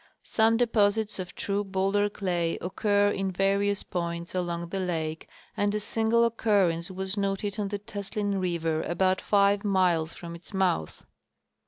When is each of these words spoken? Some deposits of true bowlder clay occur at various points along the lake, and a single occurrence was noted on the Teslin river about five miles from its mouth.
Some 0.23 0.57
deposits 0.57 1.19
of 1.19 1.35
true 1.35 1.63
bowlder 1.63 2.09
clay 2.09 2.57
occur 2.59 3.09
at 3.09 3.25
various 3.37 3.83
points 3.83 4.33
along 4.33 4.69
the 4.69 4.79
lake, 4.79 5.29
and 5.55 5.75
a 5.75 5.79
single 5.79 6.25
occurrence 6.25 6.89
was 6.89 7.17
noted 7.17 7.59
on 7.59 7.67
the 7.67 7.77
Teslin 7.77 8.39
river 8.41 8.81
about 8.81 9.21
five 9.21 9.63
miles 9.63 10.11
from 10.11 10.33
its 10.33 10.55
mouth. 10.55 11.05